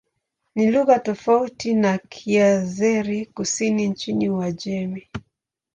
Ni 0.55 0.71
lugha 0.71 0.99
tofauti 0.99 1.73
na 1.73 1.97
Kiazeri-Kusini 1.97 3.87
nchini 3.87 4.29
Uajemi. 4.29 5.07